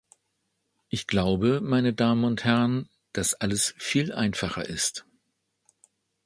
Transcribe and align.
Ich 0.89 1.05
glaube, 1.05 1.61
meine 1.61 1.93
Damen 1.93 2.23
und 2.23 2.43
Herren, 2.43 2.89
dass 3.13 3.35
alles 3.35 3.75
viel 3.77 4.11
einfacher 4.11 4.65
ist. 4.67 5.05